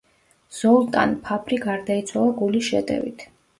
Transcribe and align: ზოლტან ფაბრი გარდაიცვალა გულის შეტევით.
ზოლტან 0.59 1.13
ფაბრი 1.27 1.61
გარდაიცვალა 1.67 2.35
გულის 2.43 2.73
შეტევით. 2.73 3.31